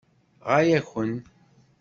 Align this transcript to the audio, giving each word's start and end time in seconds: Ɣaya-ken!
Ɣaya-ken! 0.49 1.13